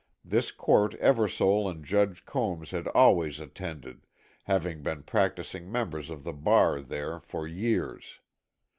This 0.25 0.49
court 0.49 0.95
Eversole 0.99 1.69
and 1.69 1.85
Judge 1.85 2.25
Combs 2.25 2.71
had 2.71 2.87
always 2.87 3.39
attended, 3.39 4.07
having 4.45 4.81
been 4.81 5.03
practising 5.03 5.71
members 5.71 6.09
of 6.09 6.23
the 6.23 6.33
bar 6.33 6.79
there 6.81 7.19
for 7.19 7.47
years. 7.47 8.19